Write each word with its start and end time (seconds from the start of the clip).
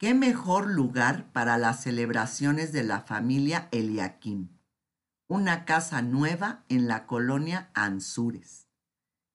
¿Qué 0.00 0.14
mejor 0.14 0.70
lugar 0.70 1.30
para 1.30 1.58
las 1.58 1.82
celebraciones 1.82 2.72
de 2.72 2.82
la 2.84 3.02
familia 3.02 3.68
Eliakim? 3.70 4.48
Una 5.28 5.66
casa 5.66 6.00
nueva 6.00 6.64
en 6.70 6.88
la 6.88 7.06
colonia 7.06 7.70
Ansures. 7.74 8.66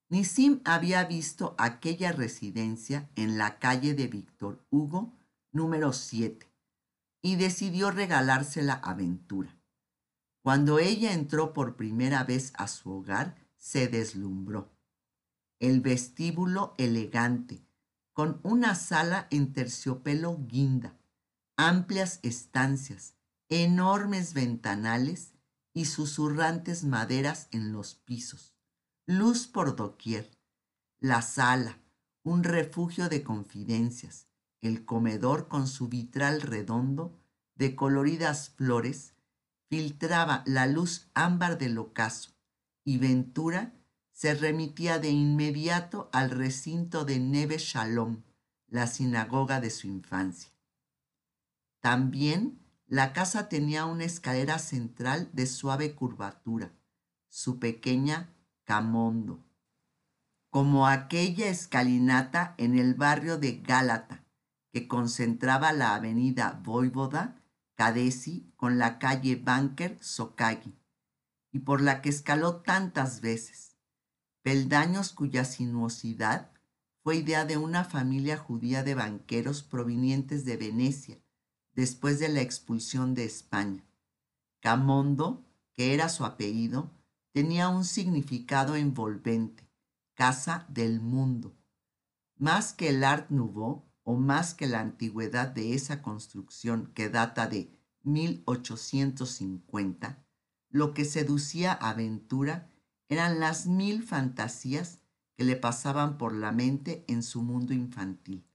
Nisim 0.09 0.61
había 0.65 1.03
visto 1.03 1.53
aquella 1.59 2.13
residencia 2.13 3.11
en 3.15 3.37
la 3.37 3.59
calle 3.59 3.93
de 3.93 4.07
Víctor 4.07 4.65
Hugo, 4.71 5.13
número 5.51 5.93
7, 5.93 6.51
y 7.21 7.35
decidió 7.35 7.91
regalársela 7.91 8.73
a 8.73 8.95
Ventura. 8.95 9.55
Cuando 10.41 10.79
ella 10.79 11.13
entró 11.13 11.53
por 11.53 11.75
primera 11.75 12.23
vez 12.23 12.53
a 12.55 12.67
su 12.67 12.89
hogar, 12.89 13.35
se 13.55 13.87
deslumbró. 13.87 14.75
El 15.59 15.81
vestíbulo 15.81 16.73
elegante, 16.79 17.64
con 18.15 18.39
una 18.43 18.75
sala 18.75 19.27
en 19.29 19.51
terciopelo 19.51 20.39
guinda, 20.47 20.97
amplias 21.57 22.21
estancias, 22.23 23.17
enormes 23.49 24.33
ventanales 24.33 25.33
y 25.73 25.83
susurrantes 25.83 26.85
maderas 26.85 27.49
en 27.51 27.73
los 27.73 27.95
pisos, 27.95 28.55
luz 29.05 29.47
por 29.47 29.75
doquier, 29.75 30.31
la 31.01 31.21
sala, 31.21 31.77
un 32.23 32.45
refugio 32.45 33.09
de 33.09 33.21
confidencias, 33.21 34.29
el 34.61 34.85
comedor 34.85 35.49
con 35.49 35.67
su 35.67 35.89
vitral 35.89 36.39
redondo 36.39 37.19
de 37.55 37.75
coloridas 37.75 38.51
flores, 38.51 39.13
filtraba 39.69 40.41
la 40.45 40.67
luz 40.67 41.09
ámbar 41.15 41.57
del 41.57 41.77
ocaso. 41.77 42.31
Y 42.85 42.97
Ventura 42.97 43.73
se 44.15 44.33
remitía 44.33 44.97
de 44.97 45.09
inmediato 45.09 46.09
al 46.13 46.29
recinto 46.29 47.03
de 47.03 47.19
Neve 47.19 47.57
Shalom, 47.57 48.23
la 48.69 48.87
sinagoga 48.87 49.59
de 49.59 49.69
su 49.69 49.87
infancia. 49.87 50.51
También 51.81 52.65
la 52.87 53.11
casa 53.11 53.49
tenía 53.49 53.83
una 53.83 54.05
escalera 54.05 54.57
central 54.57 55.29
de 55.33 55.45
suave 55.45 55.95
curvatura, 55.95 56.71
su 57.27 57.59
pequeña 57.59 58.33
camondo, 58.63 59.43
como 60.49 60.87
aquella 60.87 61.49
escalinata 61.49 62.55
en 62.57 62.79
el 62.79 62.93
barrio 62.93 63.37
de 63.37 63.57
Gálata, 63.57 64.23
que 64.71 64.87
concentraba 64.87 65.73
la 65.73 65.93
avenida 65.93 66.61
Voivoda 66.63 67.43
Cadesi 67.75 68.53
con 68.55 68.77
la 68.77 68.97
calle 68.97 69.35
Banker 69.35 69.97
Sokagi, 69.99 70.73
y 71.51 71.59
por 71.59 71.81
la 71.81 72.01
que 72.01 72.07
escaló 72.07 72.61
tantas 72.61 73.19
veces 73.19 73.74
peldaños 74.45 75.11
cuya 75.11 75.43
sinuosidad 75.43 76.51
fue 77.01 77.15
idea 77.15 77.45
de 77.45 77.57
una 77.57 77.83
familia 77.83 78.37
judía 78.37 78.83
de 78.83 78.93
banqueros 78.93 79.63
provenientes 79.63 80.45
de 80.45 80.55
Venecia 80.55 81.17
después 81.73 82.19
de 82.19 82.29
la 82.29 82.41
expulsión 82.41 83.15
de 83.15 83.25
España. 83.25 83.83
Camondo, 84.59 85.43
que 85.73 85.95
era 85.95 86.09
su 86.09 86.25
apellido, 86.25 86.91
tenía 87.31 87.69
un 87.69 87.85
significado 87.85 88.75
envolvente, 88.75 89.67
casa 90.13 90.67
del 90.69 91.01
mundo. 91.01 91.57
Más 92.37 92.71
que 92.71 92.89
el 92.89 93.03
Art 93.03 93.31
Nouveau 93.31 93.83
o 94.03 94.13
más 94.13 94.53
que 94.53 94.67
la 94.67 94.79
antigüedad 94.79 95.47
de 95.47 95.73
esa 95.73 96.03
construcción 96.03 96.91
que 96.93 97.09
data 97.09 97.47
de 97.47 97.75
1850, 98.03 100.23
lo 100.69 100.93
que 100.93 101.03
seducía 101.03 101.73
a 101.73 101.95
Ventura 101.95 102.69
eran 103.09 103.39
las 103.39 103.67
mil 103.67 104.03
fantasías 104.03 104.99
que 105.35 105.43
le 105.43 105.55
pasaban 105.55 106.17
por 106.17 106.33
la 106.33 106.51
mente 106.51 107.05
en 107.07 107.23
su 107.23 107.41
mundo 107.41 107.73
infantil. 107.73 108.45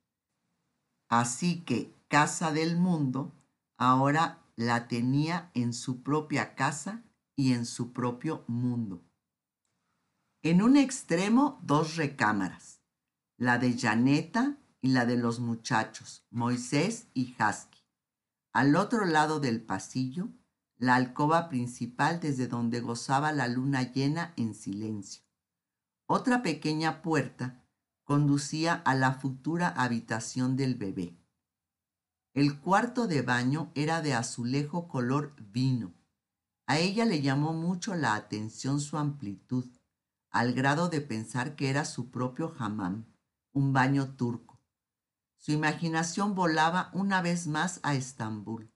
Así 1.09 1.63
que 1.63 1.95
Casa 2.09 2.53
del 2.53 2.77
Mundo 2.77 3.33
ahora 3.77 4.43
la 4.57 4.89
tenía 4.89 5.53
en 5.55 5.73
su 5.73 6.03
propia 6.03 6.57
casa 6.57 7.05
y 7.37 7.53
en 7.53 7.65
su 7.65 7.93
propio 7.93 8.45
mundo. 8.49 9.03
En 10.43 10.61
un 10.61 10.77
extremo 10.77 11.61
dos 11.63 11.97
recámaras, 11.97 12.81
la 13.37 13.59
de 13.59 13.79
Janeta 13.79 14.59
y 14.81 14.89
la 14.89 15.07
de 15.07 15.17
los 15.17 15.39
muchachos, 15.39 16.27
Moisés 16.31 17.07
y 17.15 17.35
Husky. 17.39 17.85
Al 18.53 18.75
otro 18.75 19.05
lado 19.05 19.39
del 19.39 19.63
pasillo, 19.63 20.31
la 20.81 20.95
alcoba 20.95 21.51
principal 21.51 22.21
desde 22.21 22.49
donde 22.49 22.81
gozaba 22.81 23.33
la 23.33 23.49
luna 23.49 23.93
llena 23.93 24.33
en 24.39 24.55
silencio. 24.55 25.23
Otra 26.07 26.43
pequeña 26.43 27.03
puerta 27.03 27.63
conducía 28.03 28.73
a 28.73 28.95
la 28.95 29.13
futura 29.13 29.69
habitación 29.69 30.57
del 30.57 30.77
bebé. 30.77 31.19
El 32.33 32.59
cuarto 32.61 33.07
de 33.07 33.21
baño 33.21 33.71
era 33.75 34.01
de 34.01 34.15
azulejo 34.15 34.89
color 34.89 35.35
vino. 35.39 35.93
A 36.67 36.79
ella 36.79 37.05
le 37.05 37.21
llamó 37.21 37.53
mucho 37.53 37.95
la 37.95 38.15
atención 38.15 38.81
su 38.81 38.97
amplitud, 38.97 39.67
al 40.31 40.55
grado 40.55 40.89
de 40.89 41.03
pensar 41.03 41.57
que 41.57 41.69
era 41.69 41.85
su 41.85 42.11
propio 42.11 42.55
hammam, 42.59 43.05
un 43.53 43.75
baño 43.75 44.17
turco. 44.17 44.59
Su 45.37 45.53
imaginación 45.53 46.35
volaba 46.35 46.91
una 46.95 47.21
vez 47.21 47.47
más 47.47 47.81
a 47.83 47.95
Estambul 47.95 48.73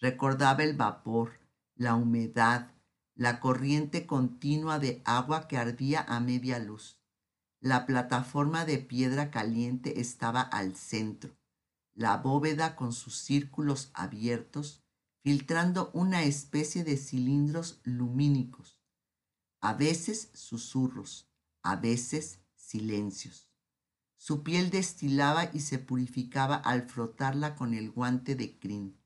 Recordaba 0.00 0.62
el 0.62 0.74
vapor, 0.74 1.40
la 1.74 1.94
humedad, 1.94 2.72
la 3.14 3.38
corriente 3.38 4.06
continua 4.06 4.78
de 4.78 5.02
agua 5.04 5.46
que 5.46 5.58
ardía 5.58 6.00
a 6.08 6.20
media 6.20 6.58
luz. 6.58 6.98
La 7.60 7.84
plataforma 7.84 8.64
de 8.64 8.78
piedra 8.78 9.30
caliente 9.30 10.00
estaba 10.00 10.40
al 10.40 10.74
centro, 10.74 11.36
la 11.92 12.16
bóveda 12.16 12.76
con 12.76 12.94
sus 12.94 13.18
círculos 13.18 13.90
abiertos, 13.92 14.82
filtrando 15.22 15.90
una 15.92 16.22
especie 16.22 16.82
de 16.82 16.96
cilindros 16.96 17.80
lumínicos, 17.84 18.80
a 19.60 19.74
veces 19.74 20.30
susurros, 20.32 21.28
a 21.62 21.76
veces 21.76 22.40
silencios. 22.54 23.50
Su 24.16 24.42
piel 24.42 24.70
destilaba 24.70 25.50
y 25.52 25.60
se 25.60 25.78
purificaba 25.78 26.56
al 26.56 26.88
frotarla 26.88 27.54
con 27.54 27.74
el 27.74 27.90
guante 27.90 28.34
de 28.34 28.58
crin 28.58 28.99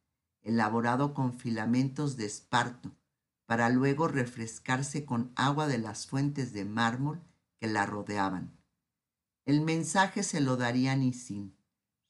elaborado 0.45 1.15
con 1.15 1.33
filamentos 1.33 2.17
de 2.17 2.27
esparto, 2.27 2.95
para 3.47 3.69
luego 3.69 4.09
refrescarse 4.09 5.05
con 5.05 5.33
agua 5.35 5.67
de 5.67 5.79
las 5.79 6.07
fuentes 6.07 6.53
de 6.53 6.65
mármol 6.65 7.23
que 7.59 7.67
la 7.67 7.85
rodeaban. 7.87 8.57
El 9.45 9.61
mensaje 9.61 10.23
se 10.23 10.41
lo 10.41 10.57
daría 10.57 10.97
Nisim, 10.97 11.53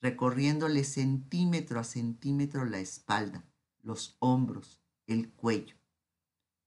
recorriéndole 0.01 0.85
centímetro 0.85 1.81
a 1.81 1.85
centímetro 1.85 2.65
la 2.65 2.79
espalda, 2.79 3.45
los 3.83 4.17
hombros, 4.21 4.81
el 5.07 5.33
cuello. 5.33 5.77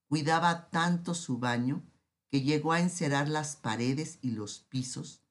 Cuidaba 0.10 0.70
tanto 0.70 1.14
su 1.14 1.38
baño 1.38 1.84
que 2.30 2.42
llegó 2.42 2.74
a 2.74 2.82
encerar 2.82 3.30
las 3.30 3.56
paredes 3.56 4.20
y 4.22 4.32
los 4.32 4.60
pisos, 4.60 5.24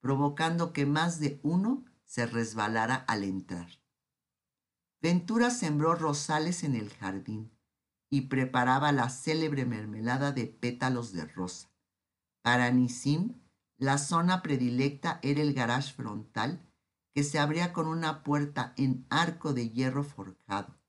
provocando 0.00 0.72
que 0.72 0.86
más 0.86 1.18
de 1.18 1.40
uno 1.42 1.84
se 2.04 2.26
resbalara 2.26 2.96
al 2.96 3.24
entrar. 3.24 3.83
Ventura 5.04 5.50
sembró 5.50 5.94
rosales 5.94 6.64
en 6.64 6.74
el 6.74 6.88
jardín 6.88 7.52
y 8.08 8.22
preparaba 8.22 8.90
la 8.90 9.10
célebre 9.10 9.66
mermelada 9.66 10.32
de 10.32 10.46
pétalos 10.46 11.12
de 11.12 11.26
rosa. 11.26 11.70
Para 12.40 12.70
Nisim, 12.70 13.42
la 13.76 13.98
zona 13.98 14.40
predilecta 14.40 15.20
era 15.22 15.42
el 15.42 15.52
garage 15.52 15.92
frontal 15.92 16.66
que 17.12 17.22
se 17.22 17.38
abría 17.38 17.74
con 17.74 17.86
una 17.86 18.22
puerta 18.22 18.72
en 18.78 19.06
arco 19.10 19.52
de 19.52 19.68
hierro 19.68 20.04
forjado. 20.04 20.80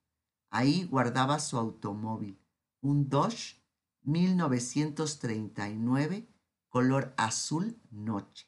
Ahí 0.49 0.85
guardaba 0.85 1.39
su 1.39 1.57
automóvil, 1.57 2.39
un 2.79 3.09
Dodge 3.09 3.61
1939 4.03 6.29
color 6.69 7.13
azul 7.17 7.81
noche. 7.91 8.47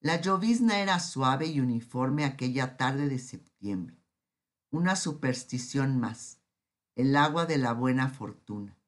La 0.00 0.18
llovizna 0.18 0.80
era 0.80 0.98
suave 0.98 1.44
y 1.44 1.60
uniforme 1.60 2.24
aquella 2.24 2.78
tarde 2.78 3.10
de 3.10 3.18
septiembre 3.18 4.01
una 4.72 4.96
superstición 4.96 6.00
más, 6.00 6.40
el 6.94 7.14
agua 7.14 7.44
de 7.44 7.58
la 7.58 7.74
buena 7.74 8.08
fortuna. 8.08 8.78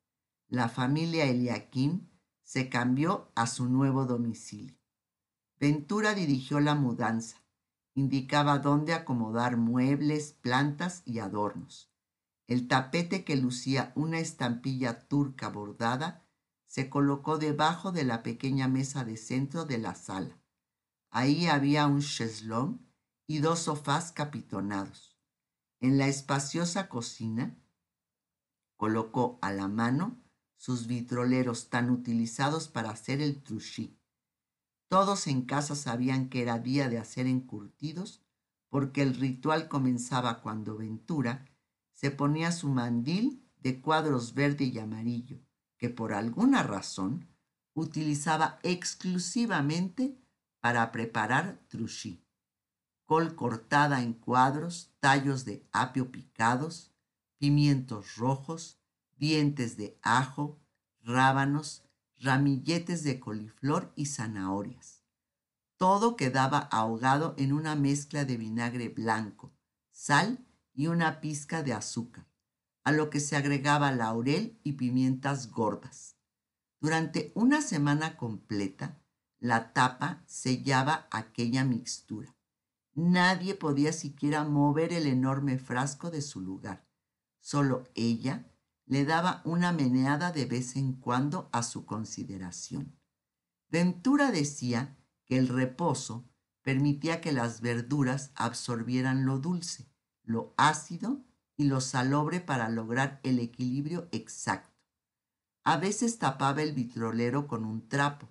La 0.48 0.70
familia 0.70 1.26
Eliakim 1.26 2.08
se 2.42 2.70
cambió 2.70 3.30
a 3.34 3.46
su 3.46 3.68
nuevo 3.68 4.06
domicilio. 4.06 4.78
Ventura 5.60 6.14
dirigió 6.14 6.58
la 6.60 6.74
mudanza, 6.74 7.44
indicaba 7.94 8.60
dónde 8.60 8.94
acomodar 8.94 9.58
muebles, 9.58 10.32
plantas 10.32 11.02
y 11.04 11.18
adornos. 11.18 11.92
El 12.46 12.66
tapete 12.66 13.22
que 13.22 13.36
lucía 13.36 13.92
una 13.94 14.20
estampilla 14.20 15.06
turca 15.06 15.50
bordada 15.50 16.24
se 16.66 16.88
colocó 16.88 17.36
debajo 17.36 17.92
de 17.92 18.04
la 18.04 18.22
pequeña 18.22 18.68
mesa 18.68 19.04
de 19.04 19.18
centro 19.18 19.66
de 19.66 19.76
la 19.76 19.94
sala. 19.94 20.40
Ahí 21.10 21.46
había 21.46 21.86
un 21.86 22.00
cheslón 22.00 22.88
y 23.26 23.40
dos 23.40 23.58
sofás 23.58 24.12
capitonados. 24.12 25.13
En 25.84 25.98
la 25.98 26.08
espaciosa 26.08 26.88
cocina 26.88 27.58
colocó 28.74 29.38
a 29.42 29.52
la 29.52 29.68
mano 29.68 30.18
sus 30.56 30.86
vitroleros 30.86 31.68
tan 31.68 31.90
utilizados 31.90 32.68
para 32.68 32.88
hacer 32.88 33.20
el 33.20 33.42
truchí. 33.42 34.00
Todos 34.88 35.26
en 35.26 35.42
casa 35.42 35.74
sabían 35.74 36.30
que 36.30 36.40
era 36.40 36.58
día 36.58 36.88
de 36.88 36.96
hacer 36.96 37.26
encurtidos 37.26 38.24
porque 38.70 39.02
el 39.02 39.14
ritual 39.14 39.68
comenzaba 39.68 40.40
cuando 40.40 40.78
Ventura 40.78 41.44
se 41.92 42.10
ponía 42.10 42.50
su 42.50 42.70
mandil 42.70 43.46
de 43.58 43.82
cuadros 43.82 44.32
verde 44.32 44.64
y 44.64 44.78
amarillo, 44.78 45.42
que 45.76 45.90
por 45.90 46.14
alguna 46.14 46.62
razón 46.62 47.28
utilizaba 47.74 48.58
exclusivamente 48.62 50.18
para 50.60 50.90
preparar 50.92 51.60
truchí. 51.68 52.23
Col 53.04 53.34
cortada 53.34 54.02
en 54.02 54.14
cuadros, 54.14 54.94
tallos 55.00 55.44
de 55.44 55.68
apio 55.72 56.10
picados, 56.10 56.94
pimientos 57.38 58.16
rojos, 58.16 58.80
dientes 59.16 59.76
de 59.76 59.98
ajo, 60.02 60.58
rábanos, 61.02 61.84
ramilletes 62.18 63.04
de 63.04 63.20
coliflor 63.20 63.92
y 63.96 64.06
zanahorias. 64.06 65.02
Todo 65.76 66.16
quedaba 66.16 66.58
ahogado 66.58 67.34
en 67.36 67.52
una 67.52 67.74
mezcla 67.74 68.24
de 68.24 68.36
vinagre 68.36 68.88
blanco, 68.88 69.52
sal 69.90 70.46
y 70.72 70.86
una 70.86 71.20
pizca 71.20 71.62
de 71.62 71.74
azúcar, 71.74 72.26
a 72.84 72.92
lo 72.92 73.10
que 73.10 73.20
se 73.20 73.36
agregaba 73.36 73.92
laurel 73.92 74.58
y 74.62 74.72
pimientas 74.72 75.50
gordas. 75.50 76.16
Durante 76.80 77.32
una 77.34 77.60
semana 77.60 78.16
completa, 78.16 79.00
la 79.38 79.72
tapa 79.72 80.22
sellaba 80.26 81.06
aquella 81.10 81.64
mixtura. 81.64 82.34
Nadie 82.94 83.56
podía 83.56 83.92
siquiera 83.92 84.44
mover 84.44 84.92
el 84.92 85.06
enorme 85.06 85.58
frasco 85.58 86.10
de 86.10 86.22
su 86.22 86.40
lugar. 86.40 86.86
Solo 87.40 87.84
ella 87.94 88.46
le 88.86 89.04
daba 89.04 89.42
una 89.44 89.72
meneada 89.72 90.30
de 90.30 90.46
vez 90.46 90.76
en 90.76 90.92
cuando 90.92 91.48
a 91.52 91.62
su 91.62 91.84
consideración. 91.86 92.96
Ventura 93.68 94.30
decía 94.30 94.96
que 95.24 95.38
el 95.38 95.48
reposo 95.48 96.28
permitía 96.62 97.20
que 97.20 97.32
las 97.32 97.60
verduras 97.60 98.30
absorbieran 98.36 99.26
lo 99.26 99.38
dulce, 99.38 99.90
lo 100.22 100.54
ácido 100.56 101.24
y 101.56 101.64
lo 101.64 101.80
salobre 101.80 102.40
para 102.40 102.68
lograr 102.68 103.20
el 103.24 103.40
equilibrio 103.40 104.08
exacto. 104.12 104.70
A 105.64 105.78
veces 105.78 106.18
tapaba 106.18 106.62
el 106.62 106.72
vitrolero 106.72 107.48
con 107.48 107.64
un 107.64 107.88
trapo, 107.88 108.28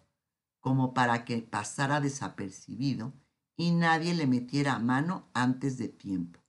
como 0.60 0.94
para 0.94 1.26
que 1.26 1.42
pasara 1.42 2.00
desapercibido 2.00 3.14
y 3.56 3.72
nadie 3.72 4.14
le 4.14 4.28
metiera 4.28 4.80
mano 4.80 5.30
antes 5.34 5.78
de 5.78 5.88
tiempo. 5.88 6.40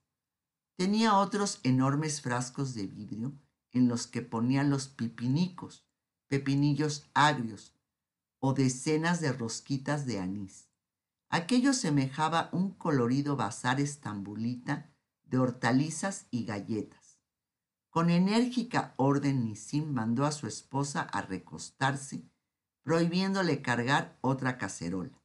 Tenía 0.77 1.17
otros 1.17 1.59
enormes 1.63 2.21
frascos 2.21 2.73
de 2.73 2.87
vidrio 2.87 3.33
en 3.71 3.87
los 3.87 4.07
que 4.07 4.21
ponían 4.21 4.69
los 4.69 4.87
pipinicos, 4.87 5.85
pepinillos 6.27 7.09
agrios 7.13 7.73
o 8.39 8.53
decenas 8.53 9.21
de 9.21 9.31
rosquitas 9.31 10.05
de 10.05 10.19
anís. 10.19 10.69
Aquello 11.29 11.73
semejaba 11.73 12.49
un 12.51 12.71
colorido 12.71 13.35
bazar 13.35 13.79
estambulita 13.79 14.91
de 15.23 15.37
hortalizas 15.37 16.27
y 16.31 16.45
galletas. 16.45 17.19
Con 17.89 18.09
enérgica 18.09 18.93
orden 18.97 19.45
Nisim 19.45 19.91
mandó 19.93 20.25
a 20.25 20.31
su 20.31 20.47
esposa 20.47 21.01
a 21.01 21.21
recostarse, 21.21 22.29
prohibiéndole 22.83 23.61
cargar 23.61 24.17
otra 24.21 24.57
cacerola. 24.57 25.24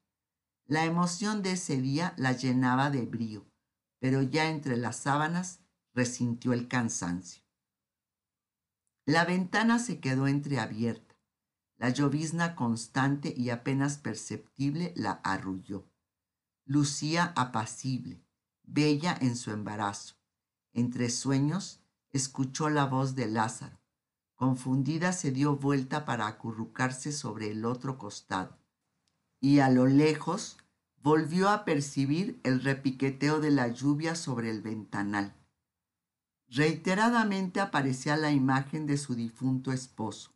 La 0.70 0.84
emoción 0.84 1.43
de 1.43 1.55
ese 1.55 1.81
día 1.81 2.14
la 2.17 2.31
llenaba 2.31 2.90
de 2.90 3.05
brío, 3.05 3.44
pero 3.99 4.22
ya 4.22 4.49
entre 4.49 4.76
las 4.76 4.99
sábanas 4.99 5.58
resintió 5.94 6.52
el 6.52 6.69
cansancio. 6.69 7.43
La 9.05 9.25
ventana 9.25 9.81
se 9.81 9.99
quedó 9.99 10.28
entreabierta. 10.28 11.17
La 11.76 11.88
llovizna 11.88 12.55
constante 12.55 13.34
y 13.37 13.50
apenas 13.50 13.99
perceptible 13.99 14.93
la 14.94 15.14
arrulló. 15.25 15.90
Lucía 16.64 17.32
apacible, 17.34 18.25
bella 18.62 19.19
en 19.20 19.34
su 19.34 19.50
embarazo. 19.50 20.14
Entre 20.72 21.11
sueños 21.11 21.82
escuchó 22.11 22.70
la 22.70 22.84
voz 22.84 23.17
de 23.17 23.26
Lázaro. 23.26 23.81
Confundida 24.37 25.12
se 25.14 25.32
dio 25.32 25.56
vuelta 25.56 26.05
para 26.05 26.28
acurrucarse 26.28 27.11
sobre 27.11 27.50
el 27.50 27.64
otro 27.64 27.99
costado. 27.99 28.60
Y 29.41 29.61
a 29.61 29.71
lo 29.71 29.87
lejos 29.87 30.59
volvió 31.03 31.49
a 31.49 31.65
percibir 31.65 32.39
el 32.45 32.63
repiqueteo 32.63 33.41
de 33.41 33.51
la 33.51 33.69
lluvia 33.69 34.15
sobre 34.15 34.51
el 34.51 34.61
ventanal. 34.61 35.35
Reiteradamente 36.49 37.61
aparecía 37.61 38.17
la 38.17 38.33
imagen 38.33 38.87
de 38.87 38.99
su 38.99 39.15
difunto 39.15 39.73
esposo. 39.73 40.33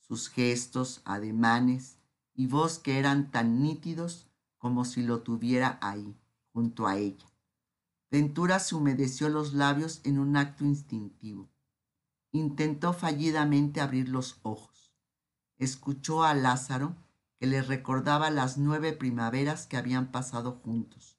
Sus 0.00 0.28
gestos, 0.28 1.02
ademanes 1.04 1.98
y 2.34 2.46
voz 2.46 2.78
que 2.78 2.98
eran 2.98 3.30
tan 3.30 3.62
nítidos 3.62 4.26
como 4.58 4.84
si 4.84 5.02
lo 5.02 5.20
tuviera 5.20 5.78
ahí, 5.82 6.16
junto 6.52 6.86
a 6.86 6.96
ella. 6.96 7.26
Ventura 8.10 8.58
se 8.58 8.74
humedeció 8.74 9.28
los 9.28 9.54
labios 9.54 10.00
en 10.04 10.18
un 10.18 10.36
acto 10.36 10.64
instintivo. 10.64 11.48
Intentó 12.30 12.92
fallidamente 12.92 13.80
abrir 13.80 14.08
los 14.08 14.38
ojos. 14.42 14.92
Escuchó 15.58 16.24
a 16.24 16.34
Lázaro 16.34 16.96
que 17.42 17.48
le 17.48 17.60
recordaba 17.60 18.30
las 18.30 18.56
nueve 18.56 18.92
primaveras 18.92 19.66
que 19.66 19.76
habían 19.76 20.12
pasado 20.12 20.60
juntos, 20.62 21.18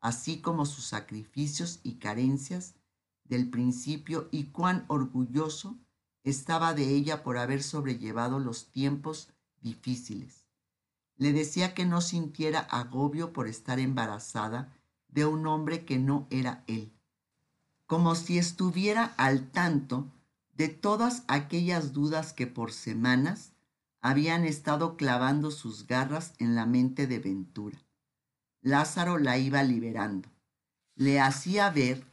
así 0.00 0.40
como 0.40 0.64
sus 0.64 0.86
sacrificios 0.86 1.80
y 1.82 1.96
carencias 1.96 2.76
del 3.24 3.50
principio 3.50 4.30
y 4.30 4.44
cuán 4.44 4.86
orgulloso 4.88 5.76
estaba 6.24 6.72
de 6.72 6.88
ella 6.94 7.22
por 7.22 7.36
haber 7.36 7.62
sobrellevado 7.62 8.38
los 8.38 8.72
tiempos 8.72 9.28
difíciles. 9.60 10.46
Le 11.18 11.34
decía 11.34 11.74
que 11.74 11.84
no 11.84 12.00
sintiera 12.00 12.60
agobio 12.60 13.34
por 13.34 13.46
estar 13.46 13.78
embarazada 13.78 14.72
de 15.08 15.26
un 15.26 15.46
hombre 15.46 15.84
que 15.84 15.98
no 15.98 16.26
era 16.30 16.64
él, 16.66 16.94
como 17.84 18.14
si 18.14 18.38
estuviera 18.38 19.12
al 19.18 19.50
tanto 19.50 20.10
de 20.54 20.68
todas 20.68 21.24
aquellas 21.28 21.92
dudas 21.92 22.32
que 22.32 22.46
por 22.46 22.72
semanas 22.72 23.52
habían 24.00 24.44
estado 24.44 24.96
clavando 24.96 25.50
sus 25.50 25.86
garras 25.86 26.34
en 26.38 26.54
la 26.54 26.66
mente 26.66 27.06
de 27.06 27.18
Ventura. 27.18 27.78
Lázaro 28.60 29.18
la 29.18 29.38
iba 29.38 29.62
liberando. 29.62 30.28
Le 30.94 31.20
hacía 31.20 31.70
ver 31.70 32.04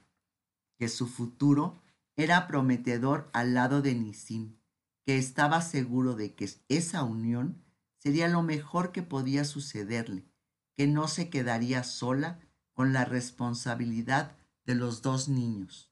que 0.77 0.89
su 0.89 1.07
futuro 1.07 1.81
era 2.15 2.47
prometedor 2.47 3.29
al 3.33 3.53
lado 3.53 3.81
de 3.81 3.95
Nisim, 3.95 4.57
que 5.05 5.17
estaba 5.17 5.61
seguro 5.61 6.15
de 6.15 6.33
que 6.33 6.49
esa 6.69 7.03
unión 7.03 7.63
sería 7.97 8.27
lo 8.27 8.41
mejor 8.41 8.91
que 8.91 9.03
podía 9.03 9.45
sucederle, 9.45 10.25
que 10.75 10.87
no 10.87 11.07
se 11.07 11.29
quedaría 11.29 11.83
sola 11.83 12.39
con 12.73 12.93
la 12.93 13.05
responsabilidad 13.05 14.35
de 14.65 14.75
los 14.75 15.01
dos 15.01 15.27
niños. 15.29 15.91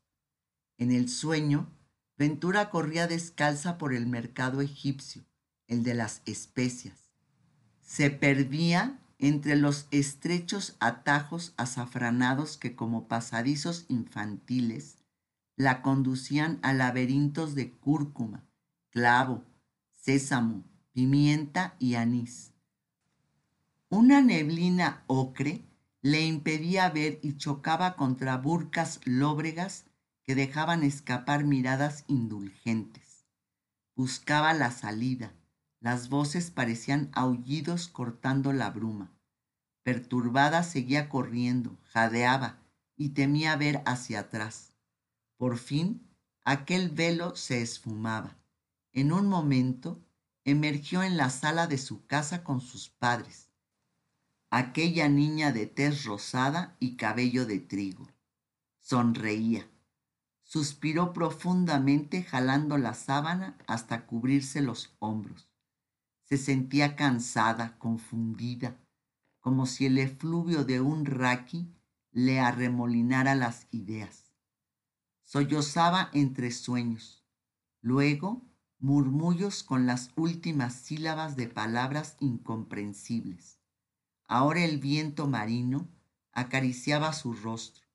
En 0.77 0.91
el 0.91 1.09
sueño, 1.09 1.71
Ventura 2.17 2.69
corría 2.69 3.07
descalza 3.07 3.77
por 3.77 3.93
el 3.93 4.05
mercado 4.05 4.62
egipcio, 4.62 5.25
el 5.74 5.84
de 5.84 5.94
las 5.94 6.22
especias. 6.25 7.12
Se 7.82 8.10
perdía 8.10 9.00
entre 9.20 9.56
los 9.56 9.88
estrechos 9.92 10.75
atajos 10.80 11.53
azafranados 11.58 12.58
que 12.58 12.75
como 12.75 13.08
pasadizos 13.08 13.86
infantiles 13.89 14.98
la 15.56 15.82
conducían 15.82 16.60
a 16.62 16.74
laberintos 16.74 17.56
de 17.56 17.72
cúrcuma, 17.72 18.44
clavo, 18.89 19.44
sésamo, 19.92 20.63
pimienta 20.94 21.75
y 21.80 21.96
anís. 21.96 22.51
Una 23.89 24.22
neblina 24.22 25.03
ocre 25.08 25.63
le 26.01 26.25
impedía 26.25 26.89
ver 26.89 27.20
y 27.22 27.38
chocaba 27.38 27.96
contra 27.96 28.38
burcas 28.38 29.00
lóbregas 29.06 29.86
que 30.24 30.36
dejaban 30.36 30.84
escapar 30.84 31.46
miradas 31.46 32.03
indulgentes. 32.08 33.25
Buscaba 33.96 34.53
la 34.53 34.72
salida. 34.72 35.34
Las 35.83 36.07
voces 36.07 36.49
parecían 36.49 37.09
aullidos 37.11 37.89
cortando 37.89 38.53
la 38.53 38.69
bruma. 38.69 39.11
Perturbada 39.83 40.63
seguía 40.63 41.09
corriendo, 41.09 41.77
jadeaba 41.91 42.57
y 42.95 43.09
temía 43.09 43.57
ver 43.57 43.83
hacia 43.85 44.21
atrás. 44.21 44.71
Por 45.35 45.57
fin, 45.57 46.09
aquel 46.45 46.89
velo 46.89 47.35
se 47.35 47.61
esfumaba. 47.61 48.37
En 48.93 49.11
un 49.11 49.27
momento, 49.27 50.01
emergió 50.45 51.03
en 51.03 51.17
la 51.17 51.29
sala 51.29 51.67
de 51.67 51.77
su 51.77 52.07
casa 52.07 52.45
con 52.45 52.61
sus 52.61 52.87
padres 52.87 53.49
aquella 54.49 55.09
niña 55.09 55.51
de 55.51 55.65
tez 55.65 56.05
rosada 56.05 56.77
y 56.79 56.95
cabello 56.95 57.45
de 57.45 57.59
trigo. 57.59 58.07
Sonreía. 58.79 59.67
Suspiró 60.43 61.11
profundamente 61.11 62.23
jalando 62.23 62.77
la 62.77 62.93
sábana 62.93 63.57
hasta 63.67 64.05
cubrirse 64.05 64.61
los 64.61 64.95
hombros. 64.99 65.52
Se 66.33 66.39
sentía 66.39 66.95
cansada, 66.95 67.77
confundida, 67.77 68.79
como 69.39 69.67
si 69.67 69.85
el 69.85 69.99
efluvio 69.99 70.65
de 70.65 70.81
un 70.81 71.05
raqui 71.05 71.71
le 72.11 72.39
arremolinara 72.39 73.35
las 73.35 73.67
ideas. 73.69 74.33
Sollozaba 75.21 76.09
entre 76.11 76.49
sueños, 76.49 77.23
luego 77.81 78.41
murmullos 78.79 79.61
con 79.61 79.85
las 79.85 80.09
últimas 80.15 80.73
sílabas 80.73 81.35
de 81.35 81.49
palabras 81.49 82.17
incomprensibles. 82.19 83.59
Ahora 84.25 84.65
el 84.65 84.79
viento 84.79 85.27
marino 85.27 85.87
acariciaba 86.31 87.13
su 87.13 87.35
rostro. 87.35 87.85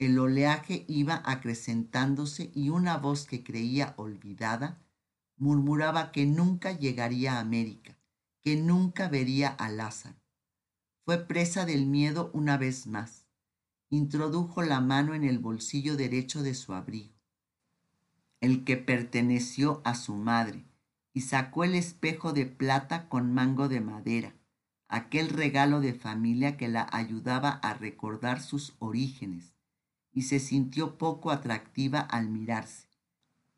el 0.00 0.18
oleaje 0.18 0.84
iba 0.88 1.22
acrecentándose 1.24 2.50
y 2.52 2.70
una 2.70 2.96
voz 2.96 3.26
que 3.26 3.44
creía 3.44 3.94
olvidada 3.96 4.82
murmuraba 5.40 6.12
que 6.12 6.26
nunca 6.26 6.72
llegaría 6.72 7.36
a 7.36 7.40
América, 7.40 7.96
que 8.42 8.56
nunca 8.56 9.08
vería 9.08 9.48
a 9.48 9.70
Lázaro. 9.70 10.20
Fue 11.06 11.16
presa 11.26 11.64
del 11.64 11.86
miedo 11.86 12.30
una 12.34 12.58
vez 12.58 12.86
más. 12.86 13.26
Introdujo 13.88 14.62
la 14.62 14.80
mano 14.80 15.14
en 15.14 15.24
el 15.24 15.38
bolsillo 15.38 15.96
derecho 15.96 16.42
de 16.42 16.54
su 16.54 16.74
abrigo, 16.74 17.14
el 18.40 18.64
que 18.64 18.76
perteneció 18.76 19.80
a 19.84 19.94
su 19.94 20.14
madre, 20.14 20.66
y 21.14 21.22
sacó 21.22 21.64
el 21.64 21.74
espejo 21.74 22.34
de 22.34 22.44
plata 22.44 23.08
con 23.08 23.32
mango 23.32 23.68
de 23.68 23.80
madera, 23.80 24.34
aquel 24.88 25.30
regalo 25.30 25.80
de 25.80 25.94
familia 25.94 26.58
que 26.58 26.68
la 26.68 26.86
ayudaba 26.92 27.48
a 27.48 27.72
recordar 27.72 28.42
sus 28.42 28.76
orígenes, 28.78 29.54
y 30.12 30.22
se 30.22 30.38
sintió 30.38 30.98
poco 30.98 31.30
atractiva 31.30 32.00
al 32.00 32.28
mirarse. 32.28 32.89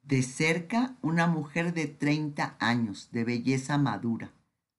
De 0.02 0.22
cerca, 0.22 0.96
una 1.00 1.26
mujer 1.26 1.74
de 1.74 1.86
treinta 1.86 2.56
años, 2.58 3.10
de 3.12 3.24
belleza 3.24 3.78
madura, 3.78 4.34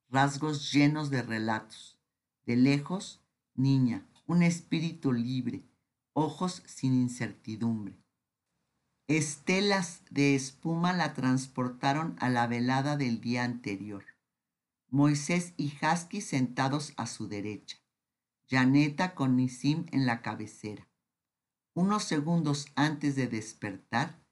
rasgos 0.09 0.71
llenos 0.71 1.09
de 1.09 1.21
relatos. 1.21 1.97
De 2.45 2.57
lejos, 2.57 3.23
niña, 3.55 4.05
un 4.27 4.43
espíritu 4.43 5.13
libre, 5.13 5.63
ojos 6.11 6.61
sin 6.65 6.93
incertidumbre. 6.93 7.97
Estelas 9.07 10.01
de 10.11 10.35
espuma 10.35 10.93
la 10.93 11.13
transportaron 11.13 12.15
a 12.19 12.29
la 12.29 12.47
velada 12.47 12.97
del 12.97 13.21
día 13.21 13.43
anterior. 13.43 14.05
Moisés 14.89 15.53
y 15.57 15.73
Hasky 15.81 16.21
sentados 16.21 16.93
a 16.97 17.07
su 17.07 17.27
derecha. 17.27 17.77
Janeta 18.49 19.15
con 19.15 19.35
Nisim 19.35 19.85
en 19.91 20.05
la 20.05 20.21
cabecera. 20.21 20.87
Unos 21.73 22.03
segundos 22.03 22.67
antes 22.75 23.15
de 23.15 23.27
despertar, 23.27 24.22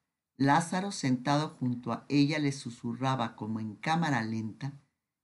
Lázaro 0.42 0.92
sentado 0.92 1.50
junto 1.50 1.94
a 1.94 2.04
ella 2.10 2.40
le 2.40 2.52
susurraba 2.52 3.36
como 3.36 3.60
en 3.60 3.76
cámara 3.76 4.24
lenta 4.24 4.74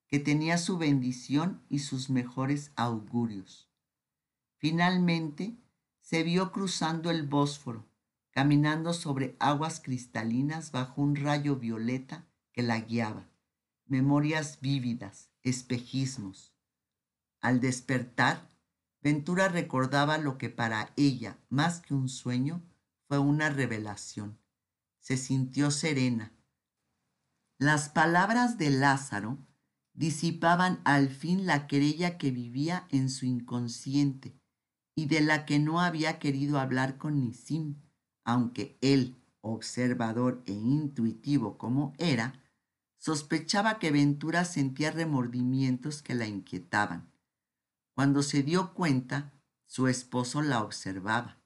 que 0.05 0.19
tenía 0.19 0.59
su 0.59 0.77
bendición 0.77 1.65
y 1.69 1.79
sus 1.79 2.11
mejores 2.11 2.71
augurios. 2.75 3.67
Finalmente 4.57 5.57
se 6.01 6.21
vio 6.21 6.51
cruzando 6.51 7.09
el 7.09 7.23
Bósforo, 7.23 7.89
caminando 8.29 8.93
sobre 8.93 9.35
aguas 9.39 9.79
cristalinas 9.79 10.71
bajo 10.71 11.01
un 11.01 11.15
rayo 11.15 11.55
violeta 11.55 12.27
que 12.51 12.61
la 12.61 12.79
guiaba. 12.81 13.27
Memorias 13.87 14.59
vívidas, 14.61 15.31
espejismos. 15.41 16.53
Al 17.41 17.59
despertar, 17.59 18.51
Ventura 19.01 19.47
recordaba 19.47 20.19
lo 20.19 20.37
que 20.37 20.51
para 20.51 20.93
ella, 20.95 21.39
más 21.49 21.81
que 21.81 21.95
un 21.95 22.07
sueño, 22.07 22.61
fue 23.07 23.17
una 23.17 23.49
revelación. 23.49 24.37
Se 25.07 25.15
sintió 25.15 25.71
serena. 25.71 26.33
Las 27.57 27.87
palabras 27.87 28.57
de 28.57 28.69
Lázaro 28.69 29.37
disipaban 29.93 30.81
al 30.83 31.07
fin 31.07 31.45
la 31.45 31.65
querella 31.65 32.17
que 32.17 32.29
vivía 32.29 32.87
en 32.89 33.09
su 33.09 33.25
inconsciente 33.25 34.37
y 34.95 35.05
de 35.05 35.21
la 35.21 35.45
que 35.45 35.59
no 35.59 35.79
había 35.79 36.19
querido 36.19 36.59
hablar 36.59 36.97
con 36.97 37.21
Nisim, 37.21 37.81
aunque 38.25 38.77
él, 38.81 39.23
observador 39.39 40.43
e 40.45 40.51
intuitivo 40.51 41.57
como 41.57 41.93
era, 41.99 42.43
sospechaba 42.97 43.79
que 43.79 43.91
Ventura 43.91 44.43
sentía 44.43 44.91
remordimientos 44.91 46.01
que 46.01 46.15
la 46.15 46.27
inquietaban. 46.27 47.09
Cuando 47.93 48.23
se 48.23 48.43
dio 48.43 48.73
cuenta, 48.73 49.31
su 49.67 49.87
esposo 49.87 50.41
la 50.41 50.61
observaba, 50.61 51.41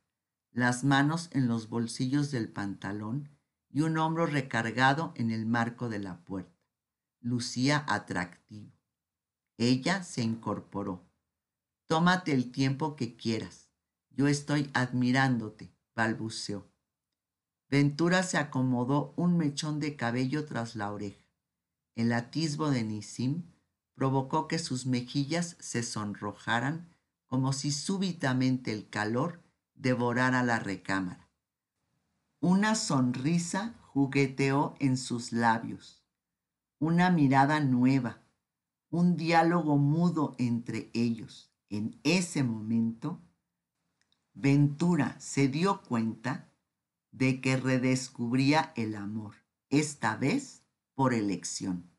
las 0.49 0.83
manos 0.83 1.29
en 1.31 1.47
los 1.47 1.69
bolsillos 1.69 2.31
del 2.31 2.49
pantalón 2.49 3.30
y 3.73 3.81
un 3.81 3.97
hombro 3.97 4.25
recargado 4.25 5.13
en 5.15 5.31
el 5.31 5.45
marco 5.45 5.89
de 5.89 5.99
la 5.99 6.23
puerta. 6.23 6.59
Lucía 7.19 7.85
atractivo. 7.87 8.71
Ella 9.57 10.03
se 10.03 10.21
incorporó. 10.21 11.07
Tómate 11.87 12.33
el 12.33 12.51
tiempo 12.51 12.95
que 12.95 13.15
quieras. 13.15 13.69
Yo 14.09 14.27
estoy 14.27 14.69
admirándote, 14.73 15.73
balbuceó. 15.95 16.69
Ventura 17.69 18.23
se 18.23 18.37
acomodó 18.37 19.13
un 19.15 19.37
mechón 19.37 19.79
de 19.79 19.95
cabello 19.95 20.45
tras 20.45 20.75
la 20.75 20.91
oreja. 20.91 21.25
El 21.95 22.11
atisbo 22.11 22.69
de 22.69 22.83
Nisim 22.83 23.43
provocó 23.95 24.47
que 24.47 24.59
sus 24.59 24.85
mejillas 24.85 25.55
se 25.59 25.83
sonrojaran 25.83 26.89
como 27.27 27.53
si 27.53 27.71
súbitamente 27.71 28.73
el 28.73 28.89
calor 28.89 29.41
devorara 29.73 30.43
la 30.43 30.59
recámara. 30.59 31.30
Una 32.43 32.73
sonrisa 32.73 33.75
jugueteó 33.81 34.73
en 34.79 34.97
sus 34.97 35.31
labios, 35.31 36.03
una 36.79 37.11
mirada 37.11 37.59
nueva, 37.59 38.23
un 38.89 39.15
diálogo 39.15 39.77
mudo 39.77 40.33
entre 40.39 40.89
ellos. 40.95 41.53
En 41.69 41.99
ese 42.03 42.43
momento, 42.43 43.21
Ventura 44.33 45.19
se 45.19 45.49
dio 45.49 45.83
cuenta 45.83 46.51
de 47.11 47.41
que 47.41 47.57
redescubría 47.57 48.73
el 48.75 48.95
amor, 48.95 49.35
esta 49.69 50.15
vez 50.15 50.63
por 50.95 51.13
elección. 51.13 51.90